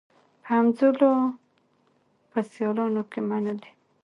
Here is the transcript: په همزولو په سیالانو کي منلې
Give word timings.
په 0.43 0.45
همزولو 0.53 1.11
په 2.31 2.39
سیالانو 2.51 3.01
کي 3.11 3.19
منلې 3.29 3.71